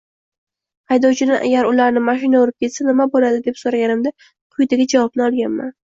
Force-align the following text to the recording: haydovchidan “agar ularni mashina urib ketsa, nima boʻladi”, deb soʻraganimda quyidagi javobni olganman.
haydovchidan 0.93 1.37
“agar 1.49 1.69
ularni 1.73 2.03
mashina 2.07 2.41
urib 2.47 2.67
ketsa, 2.67 2.89
nima 2.91 3.09
boʻladi”, 3.17 3.45
deb 3.51 3.63
soʻraganimda 3.65 4.17
quyidagi 4.27 4.93
javobni 4.99 5.29
olganman. 5.33 5.77